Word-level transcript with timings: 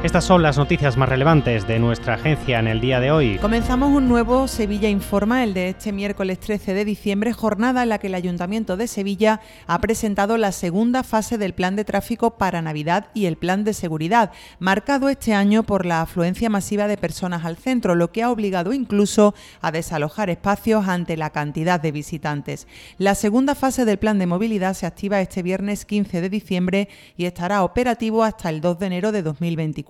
Estas 0.00 0.26
son 0.26 0.44
las 0.44 0.56
noticias 0.56 0.96
más 0.96 1.08
relevantes 1.08 1.66
de 1.66 1.80
nuestra 1.80 2.14
agencia 2.14 2.60
en 2.60 2.68
el 2.68 2.80
día 2.80 3.00
de 3.00 3.10
hoy. 3.10 3.36
Comenzamos 3.38 3.90
un 3.90 4.06
nuevo 4.06 4.46
Sevilla 4.46 4.88
Informa, 4.88 5.42
el 5.42 5.54
de 5.54 5.70
este 5.70 5.90
miércoles 5.90 6.38
13 6.38 6.72
de 6.72 6.84
diciembre, 6.84 7.32
jornada 7.32 7.82
en 7.82 7.88
la 7.88 7.98
que 7.98 8.06
el 8.06 8.14
Ayuntamiento 8.14 8.76
de 8.76 8.86
Sevilla 8.86 9.40
ha 9.66 9.80
presentado 9.80 10.38
la 10.38 10.52
segunda 10.52 11.02
fase 11.02 11.36
del 11.36 11.52
plan 11.52 11.74
de 11.74 11.84
tráfico 11.84 12.38
para 12.38 12.62
Navidad 12.62 13.08
y 13.12 13.26
el 13.26 13.36
plan 13.36 13.64
de 13.64 13.74
seguridad, 13.74 14.30
marcado 14.60 15.08
este 15.08 15.34
año 15.34 15.64
por 15.64 15.84
la 15.84 16.02
afluencia 16.02 16.48
masiva 16.48 16.86
de 16.86 16.96
personas 16.96 17.44
al 17.44 17.56
centro, 17.56 17.96
lo 17.96 18.12
que 18.12 18.22
ha 18.22 18.30
obligado 18.30 18.72
incluso 18.72 19.34
a 19.60 19.72
desalojar 19.72 20.30
espacios 20.30 20.86
ante 20.86 21.16
la 21.16 21.30
cantidad 21.30 21.80
de 21.80 21.90
visitantes. 21.90 22.68
La 22.98 23.16
segunda 23.16 23.56
fase 23.56 23.84
del 23.84 23.98
plan 23.98 24.20
de 24.20 24.26
movilidad 24.26 24.74
se 24.74 24.86
activa 24.86 25.20
este 25.20 25.42
viernes 25.42 25.84
15 25.84 26.20
de 26.20 26.28
diciembre 26.28 26.88
y 27.16 27.24
estará 27.24 27.64
operativo 27.64 28.22
hasta 28.22 28.48
el 28.48 28.60
2 28.60 28.78
de 28.78 28.86
enero 28.86 29.10
de 29.10 29.22
2024. 29.24 29.87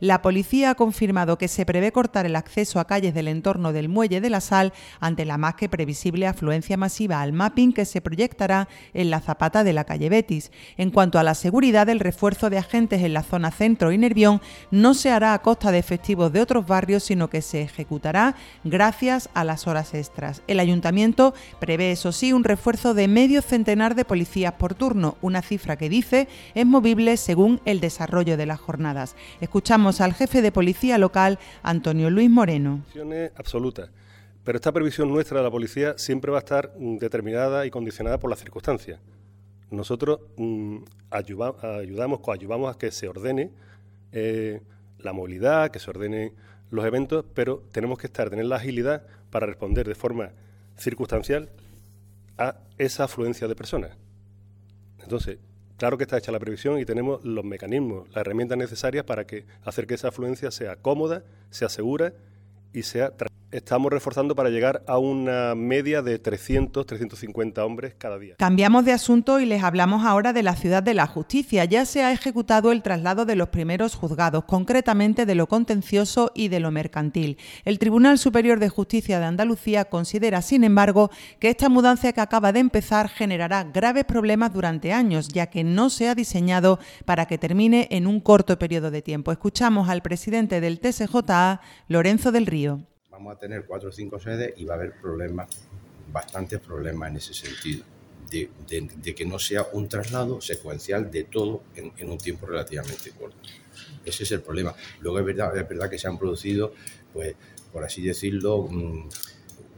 La 0.00 0.22
policía 0.22 0.70
ha 0.70 0.74
confirmado 0.74 1.38
que 1.38 1.48
se 1.48 1.66
prevé 1.66 1.92
cortar 1.92 2.24
el 2.24 2.36
acceso 2.36 2.78
a 2.78 2.86
calles 2.86 3.14
del 3.14 3.28
entorno 3.28 3.72
del 3.72 3.88
muelle 3.88 4.20
de 4.20 4.30
la 4.30 4.40
Sal 4.40 4.72
ante 5.00 5.24
la 5.24 5.38
más 5.38 5.54
que 5.54 5.68
previsible 5.68 6.26
afluencia 6.26 6.76
masiva 6.76 7.20
al 7.20 7.32
mapping 7.32 7.72
que 7.72 7.84
se 7.84 8.00
proyectará 8.00 8.68
en 8.92 9.10
la 9.10 9.20
zapata 9.20 9.64
de 9.64 9.72
la 9.72 9.84
calle 9.84 10.08
Betis. 10.08 10.52
En 10.76 10.90
cuanto 10.90 11.18
a 11.18 11.22
la 11.22 11.34
seguridad, 11.34 11.88
el 11.88 12.00
refuerzo 12.00 12.48
de 12.48 12.58
agentes 12.58 13.02
en 13.02 13.12
la 13.12 13.22
zona 13.22 13.50
centro 13.50 13.92
y 13.92 13.98
Nervión 13.98 14.40
no 14.70 14.94
se 14.94 15.10
hará 15.10 15.34
a 15.34 15.42
costa 15.42 15.72
de 15.72 15.78
efectivos 15.78 16.32
de 16.32 16.40
otros 16.40 16.66
barrios, 16.66 17.02
sino 17.02 17.28
que 17.28 17.42
se 17.42 17.62
ejecutará 17.62 18.36
gracias 18.62 19.28
a 19.34 19.44
las 19.44 19.66
horas 19.66 19.94
extras. 19.94 20.42
El 20.46 20.60
ayuntamiento 20.60 21.34
prevé, 21.58 21.92
eso 21.92 22.12
sí, 22.12 22.32
un 22.32 22.44
refuerzo 22.44 22.94
de 22.94 23.08
medio 23.08 23.42
centenar 23.42 23.94
de 23.94 24.04
policías 24.04 24.52
por 24.52 24.74
turno, 24.74 25.16
una 25.22 25.42
cifra 25.42 25.76
que 25.76 25.88
dice 25.88 26.28
es 26.54 26.66
movible 26.66 27.16
según 27.16 27.60
el 27.64 27.80
desarrollo 27.80 28.36
de 28.36 28.46
las 28.46 28.60
jornadas. 28.60 29.16
Escuchamos 29.40 30.00
al 30.00 30.14
jefe 30.14 30.42
de 30.42 30.52
policía 30.52 30.98
local, 30.98 31.38
Antonio 31.62 32.10
Luis 32.10 32.30
Moreno. 32.30 32.84
Absoluta. 33.36 33.90
Pero 34.44 34.56
esta 34.56 34.72
previsión 34.72 35.08
nuestra 35.08 35.38
de 35.38 35.44
la 35.44 35.50
policía 35.50 35.94
siempre 35.96 36.30
va 36.30 36.38
a 36.38 36.40
estar 36.40 36.72
mm, 36.78 36.98
determinada 36.98 37.64
y 37.66 37.70
condicionada 37.70 38.18
por 38.18 38.30
las 38.30 38.38
circunstancias. 38.38 39.00
Nosotros 39.70 40.20
mm, 40.36 40.78
ayudamos, 41.10 42.20
coayudamos 42.20 42.74
a 42.74 42.78
que 42.78 42.90
se 42.90 43.08
ordene 43.08 43.50
eh, 44.12 44.60
la 44.98 45.12
movilidad, 45.12 45.70
que 45.70 45.78
se 45.78 45.90
ordenen 45.90 46.34
los 46.70 46.84
eventos, 46.84 47.24
pero 47.34 47.62
tenemos 47.72 47.98
que 47.98 48.06
estar, 48.06 48.30
tener 48.30 48.46
la 48.46 48.56
agilidad 48.56 49.06
para 49.30 49.46
responder 49.46 49.88
de 49.88 49.94
forma 49.94 50.32
circunstancial 50.76 51.48
a 52.36 52.56
esa 52.78 53.04
afluencia 53.04 53.48
de 53.48 53.54
personas. 53.54 53.92
Entonces, 55.02 55.38
Claro 55.76 55.98
que 55.98 56.04
está 56.04 56.18
hecha 56.18 56.30
la 56.30 56.38
previsión 56.38 56.78
y 56.78 56.84
tenemos 56.84 57.24
los 57.24 57.44
mecanismos, 57.44 58.08
las 58.08 58.18
herramientas 58.18 58.56
necesarias 58.56 59.04
para 59.04 59.26
que 59.26 59.44
hacer 59.64 59.86
que 59.86 59.94
esa 59.94 60.08
afluencia 60.08 60.50
sea 60.50 60.76
cómoda, 60.76 61.24
sea 61.50 61.68
segura 61.68 62.12
y 62.72 62.84
sea 62.84 63.10
estamos 63.54 63.92
reforzando 63.92 64.34
para 64.34 64.50
llegar 64.50 64.82
a 64.88 64.98
una 64.98 65.54
media 65.54 66.02
de 66.02 66.18
300, 66.18 66.84
350 66.84 67.64
hombres 67.64 67.94
cada 67.96 68.18
día. 68.18 68.34
Cambiamos 68.36 68.84
de 68.84 68.92
asunto 68.92 69.38
y 69.38 69.46
les 69.46 69.62
hablamos 69.62 70.04
ahora 70.04 70.32
de 70.32 70.42
la 70.42 70.56
ciudad 70.56 70.82
de 70.82 70.92
la 70.92 71.06
justicia. 71.06 71.64
Ya 71.64 71.86
se 71.86 72.02
ha 72.02 72.12
ejecutado 72.12 72.72
el 72.72 72.82
traslado 72.82 73.24
de 73.24 73.36
los 73.36 73.50
primeros 73.50 73.94
juzgados, 73.94 74.44
concretamente 74.44 75.24
de 75.24 75.36
lo 75.36 75.46
contencioso 75.46 76.32
y 76.34 76.48
de 76.48 76.58
lo 76.58 76.72
mercantil. 76.72 77.38
El 77.64 77.78
Tribunal 77.78 78.18
Superior 78.18 78.58
de 78.58 78.68
Justicia 78.68 79.20
de 79.20 79.26
Andalucía 79.26 79.84
considera, 79.84 80.42
sin 80.42 80.64
embargo, 80.64 81.10
que 81.38 81.50
esta 81.50 81.68
mudanza 81.68 82.12
que 82.12 82.20
acaba 82.20 82.52
de 82.52 82.58
empezar 82.58 83.08
generará 83.08 83.62
graves 83.62 84.04
problemas 84.04 84.52
durante 84.52 84.92
años, 84.92 85.28
ya 85.28 85.46
que 85.46 85.62
no 85.62 85.90
se 85.90 86.08
ha 86.08 86.16
diseñado 86.16 86.80
para 87.04 87.26
que 87.26 87.38
termine 87.38 87.86
en 87.92 88.08
un 88.08 88.18
corto 88.18 88.58
periodo 88.58 88.90
de 88.90 89.02
tiempo. 89.02 89.30
Escuchamos 89.30 89.88
al 89.88 90.02
presidente 90.02 90.60
del 90.60 90.80
TSJA, 90.80 91.60
Lorenzo 91.86 92.32
del 92.32 92.46
Río 92.46 92.84
vamos 93.24 93.38
a 93.38 93.40
tener 93.40 93.64
cuatro 93.64 93.88
o 93.88 93.92
cinco 93.92 94.20
sedes 94.20 94.52
y 94.58 94.64
va 94.64 94.74
a 94.74 94.76
haber 94.76 94.92
problemas, 95.00 95.48
bastantes 96.12 96.60
problemas 96.60 97.10
en 97.10 97.16
ese 97.16 97.32
sentido, 97.32 97.84
de, 98.30 99.14
que 99.14 99.24
no 99.24 99.38
sea 99.38 99.66
un 99.72 99.88
traslado 99.88 100.40
secuencial 100.40 101.10
de 101.10 101.24
todo 101.24 101.62
en, 101.74 102.10
un 102.10 102.18
tiempo 102.18 102.46
relativamente 102.46 103.10
corto. 103.12 103.38
Ese 104.04 104.24
es 104.24 104.32
el 104.32 104.42
problema. 104.42 104.74
Luego 105.00 105.18
es 105.20 105.24
verdad, 105.24 105.56
es 105.56 105.66
verdad 105.66 105.88
que 105.88 105.98
se 105.98 106.06
han 106.06 106.18
producido, 106.18 106.74
pues, 107.12 107.34
por 107.72 107.82
así 107.82 108.02
decirlo, 108.02 108.68
mm, 108.70 109.08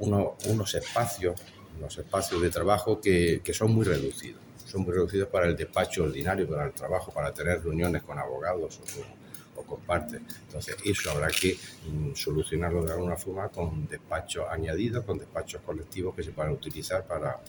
unos 0.00 0.74
espacios, 0.74 1.40
unos 1.78 1.96
espacios 1.96 2.42
de 2.42 2.50
trabajo 2.50 3.00
que, 3.00 3.40
que 3.42 3.54
son 3.54 3.72
muy 3.72 3.86
reducidos. 3.86 4.40
Son 4.66 4.82
muy 4.82 4.92
reducidos 4.92 5.28
para 5.28 5.46
el 5.46 5.56
despacho 5.56 6.04
ordinario, 6.04 6.46
para 6.46 6.66
el 6.66 6.72
trabajo, 6.72 7.10
para 7.10 7.32
tener 7.32 7.62
reuniones 7.62 8.02
con 8.02 8.18
abogados 8.18 8.78
o 8.78 9.00
con 9.00 9.29
comparte. 9.64 10.20
Entonces, 10.46 10.76
eso 10.84 11.10
habrá 11.10 11.28
que 11.28 11.56
mm, 11.88 12.14
solucionarlo 12.14 12.84
de 12.84 12.92
alguna 12.92 13.16
forma 13.16 13.48
con 13.48 13.86
despachos 13.86 14.46
añadidos, 14.50 15.04
con 15.04 15.18
despachos 15.18 15.62
colectivos 15.62 16.14
que 16.14 16.22
se 16.22 16.32
puedan 16.32 16.52
utilizar 16.52 17.06
para, 17.06 17.40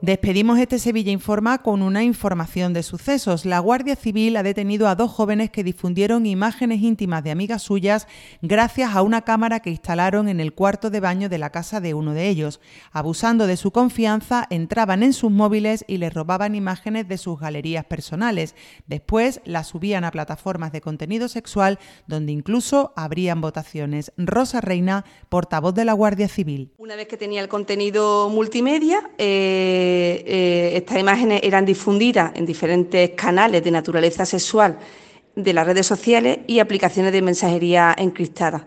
Despedimos 0.00 0.58
este 0.58 0.78
Sevilla 0.78 1.12
Informa 1.12 1.58
con 1.58 1.82
una 1.82 2.02
información 2.02 2.72
de 2.72 2.82
sucesos. 2.82 3.44
La 3.44 3.58
Guardia 3.58 3.96
Civil 3.96 4.36
ha 4.36 4.42
detenido 4.42 4.88
a 4.88 4.94
dos 4.94 5.10
jóvenes 5.10 5.50
que 5.50 5.64
difundieron 5.64 6.26
imágenes 6.26 6.80
íntimas 6.80 7.22
de 7.24 7.30
amigas 7.30 7.62
suyas 7.62 8.06
gracias 8.42 8.94
a 8.94 9.02
una 9.02 9.22
cámara 9.22 9.60
que 9.60 9.70
instalaron 9.70 10.28
en 10.28 10.40
el 10.40 10.54
cuarto 10.54 10.90
de 10.90 11.00
baño 11.00 11.28
de 11.28 11.38
la 11.38 11.50
casa 11.50 11.80
de 11.80 11.94
uno 11.94 12.14
de 12.14 12.28
ellos. 12.28 12.60
Abusando 12.92 13.46
de 13.46 13.56
su 13.56 13.70
confianza, 13.70 14.46
entraban 14.50 15.02
en 15.02 15.12
sus 15.12 15.30
móviles 15.30 15.84
y 15.86 15.98
les 15.98 16.14
robaban 16.14 16.54
imágenes 16.54 17.08
de 17.08 17.18
sus 17.18 17.38
galerías 17.38 17.84
personales. 17.84 18.54
Después 18.86 19.40
las 19.44 19.68
subían 19.68 20.04
a 20.04 20.10
plataformas 20.10 20.72
de 20.72 20.80
contenido 20.80 21.28
sexual 21.28 21.78
donde 22.06 22.32
incluso 22.32 22.92
habrían 22.96 23.40
votaciones. 23.40 24.12
Rosa 24.16 24.60
Reina, 24.60 25.04
portavoz 25.28 25.74
de 25.74 25.84
la 25.84 25.92
Guardia 25.92 26.28
Civil. 26.28 26.72
Una 26.90 26.96
vez 26.96 27.06
que 27.06 27.16
tenía 27.16 27.40
el 27.40 27.46
contenido 27.46 28.28
multimedia, 28.30 29.10
eh, 29.16 30.24
eh, 30.26 30.72
estas 30.74 30.98
imágenes 30.98 31.40
eran 31.44 31.64
difundidas 31.64 32.32
en 32.34 32.44
diferentes 32.44 33.10
canales 33.10 33.62
de 33.62 33.70
naturaleza 33.70 34.26
sexual 34.26 34.76
de 35.36 35.52
las 35.52 35.64
redes 35.64 35.86
sociales 35.86 36.40
y 36.48 36.58
aplicaciones 36.58 37.12
de 37.12 37.22
mensajería 37.22 37.94
encriptada. 37.96 38.66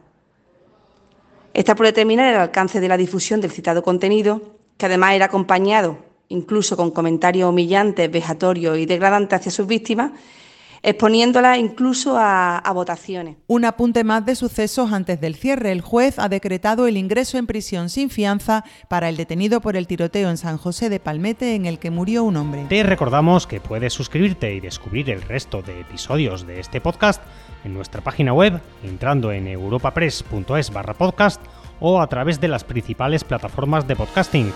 Esta 1.54 1.76
por 1.76 1.86
determinar 1.86 2.34
el 2.34 2.40
alcance 2.40 2.80
de 2.80 2.88
la 2.88 2.96
difusión 2.96 3.42
del 3.42 3.52
citado 3.52 3.84
contenido, 3.84 4.42
que 4.78 4.86
además 4.86 5.16
era 5.16 5.26
acompañado 5.26 5.98
incluso 6.30 6.78
con 6.78 6.92
comentarios 6.92 7.50
humillantes, 7.50 8.10
vejatorios 8.10 8.78
y 8.78 8.86
degradantes 8.86 9.42
hacia 9.42 9.52
sus 9.52 9.68
víctimas, 9.68 10.14
exponiéndola 10.84 11.58
incluso 11.58 12.16
a, 12.18 12.62
votaciones. 12.74 13.38
Un 13.48 13.66
apunte 13.66 14.04
más 14.04 14.26
de 14.26 14.36
sucesos 14.36 14.92
antes 14.92 15.20
del 15.22 15.36
cierre. 15.36 15.72
El 15.72 15.82
juez 15.82 16.20
ha 16.20 16.28
decretado 16.28 16.88
el 16.88 16.98
ingreso 16.98 17.38
en 17.38 17.48
prisión 17.48 17.90
sin 17.90 18.10
fianza 18.10 18.66
para 18.90 19.10
el 19.10 19.18
detenido 19.18 19.62
por 19.62 19.78
el 19.78 19.88
tiroteo 19.88 20.30
en 20.30 20.38
San 20.38 20.58
José 20.58 20.90
de 20.90 21.00
Palmete 21.00 21.56
en 21.56 21.66
el 21.66 21.80
que 21.80 21.92
murió 21.92 22.24
un 22.24 22.36
hombre. 22.36 22.66
Te 22.68 22.84
recordamos 22.84 23.48
que 23.48 23.62
puedes 23.62 23.94
suscribirte 23.94 24.54
y 24.54 24.60
descubrir 24.60 25.10
el 25.10 25.22
resto 25.22 25.62
de 25.62 25.80
episodios 25.80 26.46
de 26.46 26.60
este 26.60 26.82
podcast 26.82 27.22
en 27.64 27.74
nuestra 27.74 28.02
página 28.02 28.34
web 28.34 28.60
entrando 28.84 29.32
en 29.32 29.48
europapress.es 29.48 30.72
barra 30.72 30.94
podcast 30.94 31.42
o 31.80 32.02
a 32.02 32.08
través 32.08 32.42
de 32.42 32.48
las 32.50 32.64
principales 32.64 33.24
plataformas 33.24 33.88
de 33.88 33.96
podcasting 33.96 34.52